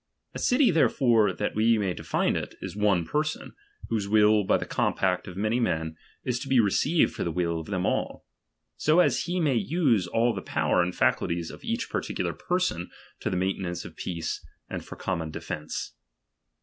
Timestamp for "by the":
4.43-4.65